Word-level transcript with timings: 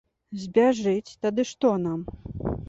Збяжыць, 0.43 1.17
тады 1.27 1.41
што 1.51 1.75
нам? 1.85 2.01